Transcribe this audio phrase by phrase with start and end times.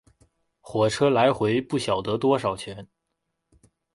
[0.61, 2.87] 火车来回不晓得多少钱